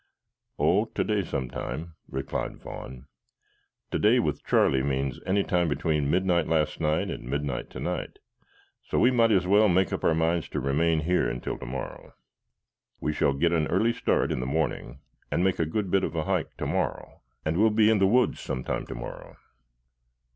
[0.57, 3.05] "Oh, today sometime," replied Vaughn.
[3.91, 8.17] "Today with Charlie means any time between midnight last night and midnight tonight,
[8.81, 12.15] so we might as well make up our minds to remain here until tomorrow.
[12.99, 15.01] We shall get an early start in the morning
[15.31, 18.39] and make a good bit of a hike tomorrow, and we'll be in the woods
[18.39, 19.37] some time tomorrow."